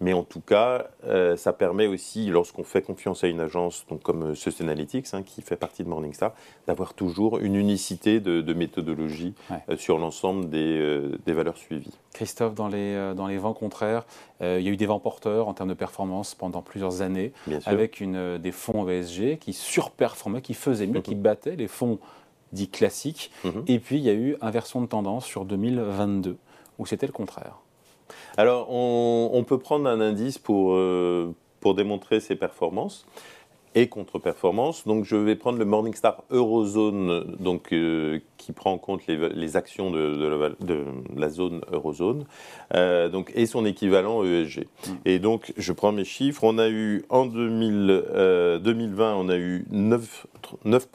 mais 0.00 0.12
en 0.12 0.22
tout 0.22 0.40
cas, 0.40 0.88
euh, 1.06 1.36
ça 1.36 1.52
permet 1.52 1.86
aussi, 1.86 2.26
lorsqu'on 2.26 2.64
fait 2.64 2.82
confiance 2.82 3.24
à 3.24 3.28
une 3.28 3.40
agence 3.40 3.86
donc 3.88 4.02
comme 4.02 4.30
euh, 4.30 4.34
Sustainalytics, 4.34 5.06
hein, 5.14 5.22
qui 5.22 5.40
fait 5.40 5.56
partie 5.56 5.84
de 5.84 5.88
Morningstar, 5.88 6.34
d'avoir 6.66 6.92
toujours 6.94 7.38
une 7.38 7.54
unicité 7.54 8.20
de, 8.20 8.52
méthodologie 8.52 9.34
euh, 9.68 9.76
sur 9.76 9.98
l'ensemble 9.98 10.48
des, 10.48 11.10
des, 11.24 11.32
valeurs 11.32 11.56
suivies. 11.56 11.92
Christophe, 12.12 12.54
dans 12.54 12.68
les, 12.68 13.12
dans 13.14 13.26
les 13.26 13.36
vents 13.36 13.52
contraires, 13.52 14.06
il 14.40 14.60
y 14.60 14.68
a 14.68 14.70
eu 14.70 14.76
des 14.76 14.86
vents 14.86 15.00
porteurs 15.00 15.48
en 15.48 15.54
termes 15.54 15.68
de 15.68 15.74
performance 15.74 16.34
pendant 16.34 16.62
plusieurs 16.62 17.02
années, 17.02 17.32
avec 17.66 18.00
une, 18.00 18.38
des 18.38 18.52
fonds 18.52 18.88
ESG 18.88 19.38
qui 19.38 19.52
surperformaient, 19.52 20.40
qui 20.40 20.54
faisaient 20.54 20.86
mieux, 20.86 21.02
qui 21.02 21.14
mhm. 21.14 21.22
battaient 21.22 21.56
les 21.56 21.68
fonds 21.68 21.98
dits 22.52 22.70
classiques. 22.70 23.30
Mhm. 23.44 23.64
Et 23.66 23.78
puis, 23.78 23.96
il 23.96 24.04
y 24.04 24.10
a 24.10 24.14
eu 24.14 24.36
inversion 24.40 24.80
de 24.80 24.86
tendance 24.86 25.26
sur 25.26 25.44
2022, 25.44 26.36
où 26.78 26.86
c'était 26.86 27.06
le 27.06 27.12
contraire. 27.12 27.58
Alors, 28.36 28.68
on, 28.70 29.44
peut 29.44 29.58
prendre 29.58 29.88
un 29.88 30.00
indice 30.00 30.38
pour, 30.38 30.74
euh, 30.74 31.34
pour 31.60 31.74
démontrer 31.74 32.20
ses 32.20 32.36
performances 32.36 33.06
et 33.74 33.88
contre-performances. 33.88 34.86
Donc, 34.86 35.04
je 35.04 35.16
vais 35.16 35.36
prendre 35.36 35.58
le 35.58 35.66
Morningstar 35.66 36.24
Eurozone, 36.30 37.36
donc, 37.38 37.72
euh, 37.72 38.20
qui 38.38 38.52
prend 38.52 38.72
en 38.72 38.78
compte 38.78 39.06
les, 39.06 39.56
actions 39.56 39.90
de, 39.90 40.56
la, 41.14 41.28
zone 41.28 41.60
Eurozone, 41.70 42.24
euh, 42.74 43.10
donc, 43.10 43.32
et 43.34 43.44
son 43.44 43.66
équivalent 43.66 44.24
ESG. 44.24 44.60
Mm. 44.60 44.92
Et 45.04 45.18
donc, 45.18 45.52
je 45.56 45.72
prends 45.72 45.92
mes 45.92 46.04
chiffres. 46.04 46.42
On 46.42 46.56
a 46.58 46.68
eu, 46.70 47.04
en 47.10 47.26
2020, 47.26 49.14
on 49.14 49.28
a 49.28 49.36
eu 49.36 49.66
9, 49.70 50.26
9 50.64 50.88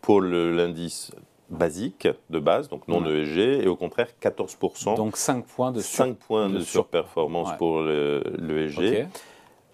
pour 0.00 0.20
l'indice 0.20 1.12
basique 1.48 2.08
de 2.30 2.38
base, 2.38 2.68
donc 2.68 2.88
non 2.88 3.04
ESG, 3.04 3.64
et 3.64 3.68
au 3.68 3.76
contraire 3.76 4.08
14%. 4.20 4.96
Donc 4.96 5.16
5 5.16 5.44
points 5.44 5.72
de, 5.72 5.80
5 5.80 6.16
points 6.16 6.48
de, 6.48 6.60
surperformance 6.60 7.56
pour 7.56 7.82
l'ESG. 7.82 9.06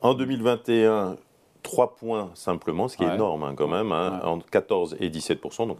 En 0.00 0.14
2021, 0.14 1.16
3 1.62 1.94
points 1.94 2.30
simplement, 2.34 2.88
ce 2.88 2.96
qui 2.96 3.04
est 3.04 3.14
énorme 3.14 3.44
hein, 3.44 3.54
quand 3.56 3.68
même, 3.68 3.92
hein, 3.92 4.20
entre 4.24 4.48
14 4.50 4.96
et 5.00 5.08
17%, 5.08 5.66
donc 5.68 5.78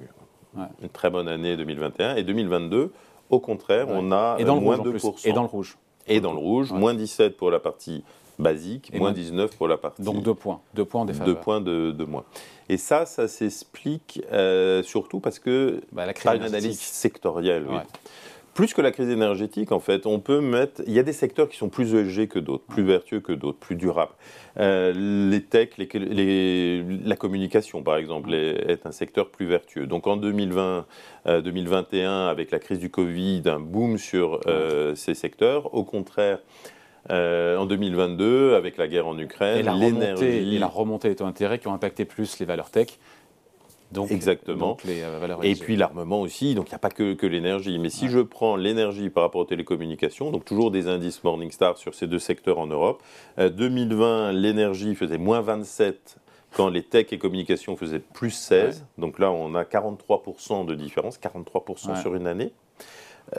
une 0.83 0.89
très 0.89 1.11
bonne 1.11 1.29
année 1.29 1.57
2021. 1.57 2.17
Et 2.17 2.23
2022, 2.23 2.93
au 3.31 3.41
contraire, 3.41 3.87
on 3.89 4.13
a 4.13 4.37
et 4.39 4.45
dans 4.45 4.61
moins 4.61 4.77
le 4.77 4.91
rouge 4.91 5.03
2%. 5.03 5.29
Et 5.29 5.33
dans 5.33 5.43
le 5.43 5.49
rouge. 5.49 5.79
Et 6.07 6.21
dans 6.21 6.33
le 6.33 6.39
rouge, 6.39 6.73
moins 6.73 6.95
17 6.95 7.37
pour 7.37 7.51
la 7.51 7.61
partie 7.61 8.05
basique, 8.43 8.91
et 8.93 8.99
moins 8.99 9.13
19 9.13 9.57
pour 9.57 9.69
la 9.69 9.77
partie. 9.77 10.03
Donc 10.03 10.23
2 10.23 10.35
points, 10.35 10.61
2 10.75 10.85
points 10.85 11.03
en 11.03 11.05
défaveur. 11.05 11.35
2 11.35 11.41
points 11.41 11.61
de, 11.61 11.91
de, 11.93 12.05
moins. 12.05 12.25
Et 12.69 12.77
ça, 12.77 13.07
ça 13.07 13.29
s'explique 13.29 14.23
euh, 14.33 14.83
surtout 14.83 15.21
parce 15.21 15.39
que 15.39 15.81
bah, 15.93 16.07
la 16.07 16.13
par 16.13 16.35
une 16.35 16.43
analyse 16.43 16.81
sectorielle. 16.81 17.67
Oui 17.69 17.79
plus 18.55 18.75
que 18.75 18.83
la 18.83 18.91
crise 18.91 19.09
énergétique, 19.09 19.73
en 19.73 19.81
fait, 19.81 20.07
on 20.07 20.21
peut 20.21 20.41
mettre. 20.41 20.83
Il 20.87 20.93
y 20.93 20.99
a 20.99 21.03
des 21.03 21.13
secteurs 21.13 21.49
qui 21.49 21.57
sont 21.57 21.69
plus 21.69 21.95
ESG 21.95 22.29
que 22.29 22.39
d'autres, 22.39 22.65
plus 22.65 22.83
vertueux 22.83 23.21
que 23.21 23.33
d'autres, 23.33 23.59
plus 23.59 23.77
durables. 23.77 24.13
Euh, 24.59 24.93
les 25.31 25.43
techs, 25.43 25.79
les, 25.79 26.85
la 27.05 27.17
communication, 27.17 27.83
par 27.83 27.97
exemple, 27.97 28.35
est, 28.35 28.85
un 28.85 28.93
secteur 28.93 29.31
plus 29.31 29.47
vertueux. 29.47 29.87
Donc 29.87 30.07
en 30.07 30.17
2020, 30.17 30.87
2021, 31.27 32.11
euh, 32.11 32.31
avec 32.31 32.51
la 32.51 32.59
crise 32.59 32.79
du 32.79 32.91
Covid, 32.91 33.43
un 33.47 33.61
boom 33.61 33.97
sur 33.97 34.41
ces 34.95 35.15
secteurs. 35.15 35.75
Au 35.75 35.85
contraire. 35.85 36.39
En 37.11 37.67
2022, 37.67 38.55
avec 38.55 38.77
la 38.77 38.89
guerre 38.89 39.07
en 39.07 39.19
Ukraine, 39.19 39.69
l'énergie 39.79 40.55
et 40.55 40.59
la 40.59 40.67
remontée 40.67 41.09
des 41.09 41.17
taux 41.17 41.25
d'intérêt 41.25 41.59
qui 41.59 41.69
ont 41.69 41.75
impacté 41.75 42.05
plus 42.05 42.39
les 42.39 42.47
valeurs 42.47 42.71
tech, 42.71 42.99
Exactement. 44.11 44.77
Euh, 44.87 45.37
et 45.43 45.55
puis 45.55 45.77
l'armement 45.77 46.21
aussi, 46.21 46.55
donc 46.55 46.69
il 46.69 46.71
n'y 46.71 46.77
a 46.77 46.79
pas 46.79 46.91
que, 46.91 47.27
l'énergie. 47.27 47.79
Mais 47.79 47.91
si 47.91 48.09
je 48.09 48.21
prends 48.21 48.57
l'énergie 48.57 49.11
par 49.11 49.25
rapport 49.25 49.41
aux 49.41 49.47
télécommunications, 49.47 50.31
donc 50.31 50.45
toujours 50.45 50.71
des 50.71 50.89
indices 50.89 51.23
Morningstar 51.25 51.79
sur 51.79 51.95
ces 51.95 52.07
deux 52.07 52.19
secteurs 52.19 52.59
en 52.59 52.67
Europe, 52.67 53.03
2020, 53.39 54.07
euh, 54.07 54.33
l'énergie 54.33 54.95
faisait 54.95 55.19
moins 55.19 55.41
27 55.41 56.17
quand 56.55 56.69
les 56.69 56.83
tech 56.83 57.07
et 57.13 57.19
communications 57.19 57.77
faisaient 57.77 58.01
plus 58.01 58.31
16. 58.31 58.85
Donc 58.99 59.19
là, 59.19 59.31
on 59.31 59.55
a 59.55 59.65
43% 59.65 60.67
de 60.67 60.75
différence, 60.75 61.19
43% 61.19 62.01
sur 62.01 62.15
une 62.15 62.27
année. 62.27 62.53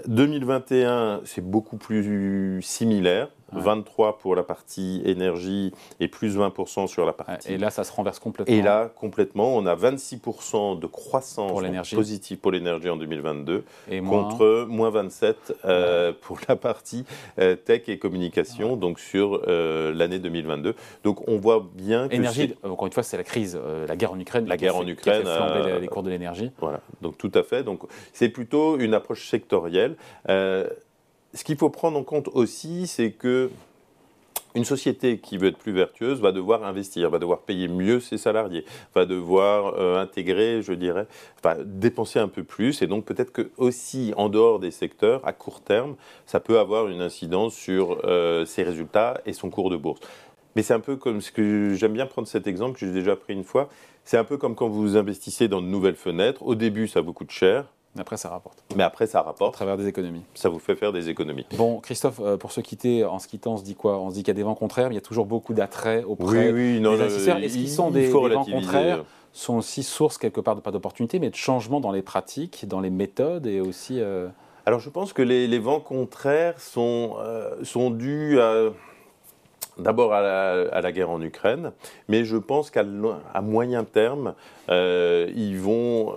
2021, 0.08 0.89
euh, 0.89 1.20
c'est 1.25 1.46
beaucoup 1.46 1.77
plus 1.77 2.62
similaire. 2.62 3.29
23 3.55 4.17
pour 4.17 4.36
la 4.36 4.43
partie 4.43 5.01
énergie 5.05 5.72
et 6.00 6.07
plus 6.07 6.38
20% 6.38 6.88
sur 6.88 7.05
la 7.05 7.13
partie. 7.13 7.53
Et 7.53 7.57
là, 7.57 7.69
ça 7.69 7.83
se 7.83 7.91
renverse 7.91 8.19
complètement. 8.19 8.53
Et 8.53 8.62
là, 8.62 8.91
complètement, 8.95 9.55
on 9.55 9.65
a 9.65 9.75
26% 9.75 10.79
de 10.79 10.88
croissance 10.88 11.51
positive 11.93 12.38
pour 12.38 12.51
l'énergie 12.51 12.89
en 12.89 12.98
2022 12.98 13.63
et 13.89 14.01
contre 14.01 14.65
moins 14.67 14.89
27 14.89 15.53
euh, 15.65 16.13
pour 16.22 16.39
la 16.48 16.55
partie 16.55 17.05
euh, 17.39 17.55
tech 17.55 17.83
et 17.88 17.98
communication, 17.98 18.75
donc 18.75 19.00
sur 19.00 19.41
euh, 19.48 19.93
l'année 19.93 20.19
2022. 20.19 20.75
Donc 21.03 21.27
on 21.27 21.38
voit 21.38 21.65
bien 21.74 22.07
que. 22.07 22.15
Énergie, 22.15 22.55
encore 22.63 22.88
une 22.88 22.93
fois, 22.93 23.03
c'est 23.03 23.17
la 23.17 23.24
crise, 23.24 23.60
la 23.88 23.95
guerre 23.95 24.12
en 24.13 24.19
Ukraine. 24.19 24.48
La 24.48 24.57
guerre 24.57 24.75
en 24.75 24.88
Ukraine. 24.88 25.24
Qui 25.24 25.29
a 25.29 25.53
fait 25.53 25.74
les, 25.74 25.79
les 25.79 25.88
cours 25.88 26.03
de 26.03 26.10
l'énergie. 26.10 26.51
Voilà, 26.60 26.81
donc 27.01 27.17
tout 27.17 27.31
à 27.33 27.43
fait. 27.43 27.63
Donc 27.63 27.81
c'est 28.13 28.29
plutôt 28.29 28.77
une 28.77 28.93
approche 28.93 29.27
sectorielle 29.27 29.95
ce 31.34 31.44
qu'il 31.44 31.58
faut 31.58 31.70
prendre 31.70 31.98
en 31.98 32.04
compte 32.04 32.30
aussi, 32.34 32.88
c'est 32.88 33.12
que 33.12 33.50
une 34.56 34.66
société 34.66 35.18
qui 35.18 35.38
veut 35.38 35.48
être 35.48 35.58
plus 35.58 35.72
vertueuse 35.72 36.22
va 36.22 36.32
devoir 36.32 36.63
investir, 36.63 37.10
va 37.10 37.18
devoir 37.18 37.40
payer 37.40 37.68
mieux 37.68 38.00
ses 38.00 38.18
salariés, 38.20 38.66
va 38.94 39.06
devoir 39.06 39.74
euh, 39.80 40.00
intégrer, 40.00 40.62
je 40.62 40.74
dirais, 40.74 41.08
dépenser 41.66 42.20
un 42.20 42.28
peu 42.28 42.44
plus. 42.44 42.82
Et 42.82 42.88
donc 42.88 43.06
peut-être 43.06 43.32
que 43.32 43.50
aussi 43.58 44.13
en 44.16 44.30
dehors 44.30 44.60
des 44.60 44.70
secteurs, 44.72 45.25
à 45.28 45.34
court 45.34 45.62
terme, 45.62 45.96
ça 46.25 46.40
peut 46.40 46.60
avoir 46.60 46.88
une 46.88 47.02
incidence 47.02 47.56
sur 47.56 48.02
euh, 48.04 48.46
ses 48.46 48.63
résultats 48.63 49.22
et 49.25 49.34
son 49.34 49.50
cours 49.50 49.70
de 49.72 49.78
bourse. 49.78 50.02
Mais 50.56 50.62
c'est 50.62 50.75
un 50.75 50.80
peu 50.80 50.98
comme 50.98 51.22
ce 51.22 51.32
que 51.32 51.74
j'aime 51.74 51.94
bien 51.94 52.06
prendre 52.06 52.28
cet 52.28 52.46
exemple 52.46 52.78
que 52.78 52.86
j'ai 52.86 52.94
déjà 52.94 53.16
pris 53.16 53.34
une 53.34 53.44
fois. 53.44 53.70
C'est 54.04 54.18
un 54.18 54.24
peu 54.24 54.38
comme 54.38 54.54
quand 54.54 54.68
vous 54.68 54.98
investissez 54.98 55.48
dans 55.48 55.62
de 55.62 55.68
nouvelles 55.68 55.96
fenêtres. 55.96 56.44
Au 56.44 56.54
début, 56.54 56.88
ça 56.88 57.02
vous 57.02 57.13
coûte 57.13 57.32
cher. 57.32 57.73
Après, 58.00 58.17
ça 58.17 58.29
rapporte. 58.29 58.63
Mais 58.75 58.83
après, 58.83 59.05
ça 59.05 59.21
rapporte. 59.21 59.53
À 59.53 59.57
travers 59.57 59.77
des 59.77 59.88
économies. 59.88 60.23
Ça 60.33 60.50
vous 60.50 60.57
fait 60.57 60.75
faire 60.75 60.91
des 60.91 61.09
économies. 61.09 61.45
Bon, 61.57 61.79
Christophe, 61.79 62.19
euh, 62.21 62.38
pour 62.38 62.51
se 62.51 62.59
quitter, 62.62 63.05
en 63.05 63.19
se 63.19 63.27
quittant, 63.27 63.53
on 63.53 63.57
se 63.57 63.63
dit 63.63 63.75
quoi? 63.75 64.00
On 64.00 64.09
se 64.09 64.15
dit 64.15 64.21
qu'il 64.21 64.29
y 64.29 64.31
a 64.31 64.35
des 64.35 64.43
vents 64.43 64.55
contraires, 64.55 64.89
mais 64.89 64.95
il 64.95 64.97
y 64.97 65.01
a 65.01 65.01
toujours 65.01 65.27
beaucoup 65.27 65.53
d'attrait 65.53 66.03
auprès 66.03 66.51
oui, 66.51 66.73
oui, 66.75 66.79
non, 66.79 66.95
des 66.95 67.01
investisseurs. 67.01 67.38
Est-ce 67.38 67.53
qu'ils 67.53 67.69
sont 67.69 67.91
des, 67.91 68.07
vents 68.07 68.45
contraires? 68.45 69.03
Sont 69.31 69.57
aussi 69.57 69.81
source 69.81 70.19
quelque 70.19 70.41
part 70.41 70.55
de 70.55 70.62
pas 70.62 70.71
d'opportunités, 70.71 71.17
mais 71.19 71.31
de 71.31 71.35
changements 71.35 71.79
dans 71.79 71.91
les 71.91 72.03
pratiques, 72.03 72.67
dans 72.67 72.81
les 72.81 72.91
méthodes 72.91 73.47
et 73.47 73.62
aussi. 73.62 74.00
Euh, 74.00 74.27
Alors, 74.65 74.79
je 74.79 74.89
pense 74.89 75.12
que 75.12 75.23
les, 75.23 75.59
vents 75.59 75.79
contraires 75.79 76.59
sont, 76.59 77.15
euh, 77.19 77.55
sont 77.63 77.89
dus 77.89 78.39
à 78.39 78.71
d'abord 79.79 80.13
à, 80.13 80.21
la, 80.21 80.91
guerre 80.91 81.09
en 81.09 81.19
Ukraine, 81.19 81.71
mais 82.07 82.25
je 82.25 82.38
pense 82.38 82.69
qu'à 82.69 82.83
moyen 83.41 83.83
terme, 83.83 84.35
ils 84.69 85.57
vont 85.57 86.13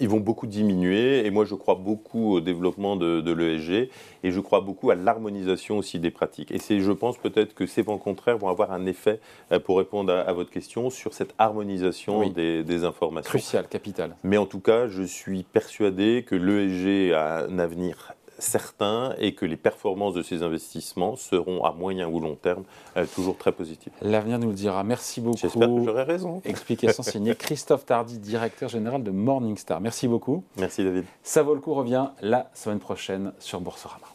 ils 0.00 0.08
vont 0.08 0.20
beaucoup 0.20 0.46
diminuer. 0.46 1.24
Et 1.24 1.30
moi, 1.30 1.44
je 1.44 1.54
crois 1.54 1.74
beaucoup 1.74 2.34
au 2.34 2.40
développement 2.40 2.96
de, 2.96 3.30
l'ESG 3.32 3.90
et 4.22 4.30
je 4.32 4.40
crois 4.40 4.60
beaucoup 4.60 4.90
à 4.90 4.94
l'harmonisation 4.94 5.78
aussi 5.78 5.98
des 5.98 6.10
pratiques. 6.10 6.50
Et 6.50 6.58
c'est, 6.58 6.80
je 6.80 6.92
pense 6.92 7.16
peut-être 7.18 7.54
que 7.54 7.66
ces 7.66 7.82
vents 7.82 7.98
contraires 7.98 8.38
vont 8.38 8.48
avoir 8.48 8.72
un 8.72 8.86
effet, 8.86 9.20
euh, 9.52 9.60
pour 9.60 9.78
répondre 9.78 10.12
à, 10.12 10.32
votre 10.32 10.50
question, 10.50 10.90
sur 10.90 11.14
cette 11.14 11.34
harmonisation 11.38 12.28
des, 12.28 12.64
des, 12.64 12.84
informations. 12.84 13.28
Crucial, 13.28 13.68
capital. 13.68 14.16
Mais 14.24 14.36
en 14.36 14.46
tout 14.46 14.60
cas, 14.60 14.88
je 14.88 15.02
suis 15.02 15.42
persuadé 15.42 16.24
que 16.26 16.34
l'ESG 16.34 17.12
a 17.12 17.44
un 17.44 17.58
avenir 17.58 18.14
certain 18.40 19.14
et 19.18 19.34
que 19.34 19.46
les 19.46 19.56
performances 19.56 20.14
de 20.14 20.22
ces 20.22 20.42
investissements 20.42 21.16
seront 21.16 21.64
à 21.64 21.72
moyen 21.72 22.08
ou 22.08 22.20
long 22.20 22.34
terme 22.34 22.64
euh, 22.96 23.06
toujours 23.14 23.36
très 23.36 23.52
positives. 23.52 23.92
L'avenir 24.02 24.38
nous 24.38 24.48
le 24.48 24.54
dira. 24.54 24.82
Merci 24.84 25.20
beaucoup. 25.20 25.38
J'espère 25.38 25.68
que 25.68 25.84
j'aurai 25.84 26.02
raison. 26.02 26.42
Explication 26.44 27.02
signée 27.02 27.34
Christophe 27.38 27.86
Tardy, 27.86 28.18
directeur 28.18 28.68
général 28.68 29.02
de 29.02 29.10
Morningstar. 29.10 29.80
Merci 29.80 30.08
beaucoup. 30.08 30.44
Merci 30.56 30.84
David. 30.84 31.04
Ça 31.22 31.42
vaut 31.42 31.54
le 31.54 31.60
coup 31.60 31.74
revient 31.74 32.08
la 32.20 32.50
semaine 32.54 32.80
prochaine 32.80 33.32
sur 33.38 33.60
Boursorama. 33.60 34.06